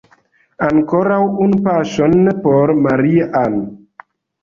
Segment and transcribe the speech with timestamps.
[0.67, 3.65] Ankoraŭ unu paŝon por Maria-Ann!